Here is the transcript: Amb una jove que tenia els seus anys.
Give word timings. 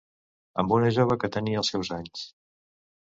Amb 0.61 0.71
una 0.77 0.89
jove 0.95 1.17
que 1.25 1.31
tenia 1.37 1.61
els 1.63 1.73
seus 1.75 1.93
anys. 1.99 2.25